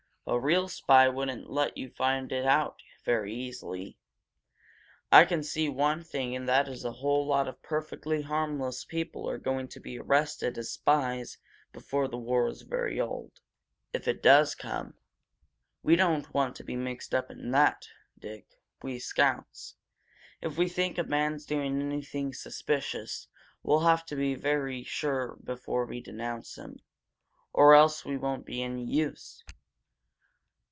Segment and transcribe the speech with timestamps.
[0.27, 3.97] "A real spy wouldn't let you find it out very easily.
[5.11, 9.27] I can see one thing and that is a whole lot of perfectly harmless people
[9.27, 11.37] are going to be arrested as spies
[11.73, 13.41] before this war is very old,
[13.93, 14.93] if it does come!
[15.83, 18.47] We don't want to be mixed up in that, Dick
[18.83, 19.75] we scouts.
[20.39, 23.27] If we think a man's doing anything suspicious,
[23.63, 26.79] we'll have to be very sure before we denounce him,
[27.51, 29.43] or else we won't be any use."